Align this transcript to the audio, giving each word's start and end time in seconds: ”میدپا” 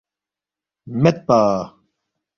”میدپا” 1.01 1.73